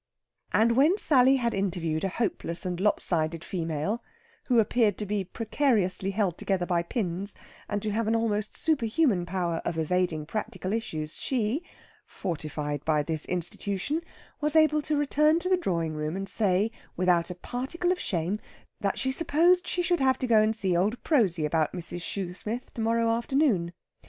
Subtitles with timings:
[0.51, 4.01] And when Sally had interviewed a hopeless and lopsided female,
[4.45, 7.35] who appeared to be precariously held together by pins,
[7.69, 11.61] and to have an almost superhuman power of evading practical issues, she
[12.07, 14.01] (fortified by this institution)
[14.39, 18.39] was able to return to the drawing room and say, without a particle of shame,
[18.79, 22.01] that she supposed she should have to go and see Old Prosy about Mrs.
[22.01, 23.71] Shoosmith to morrow afternoon.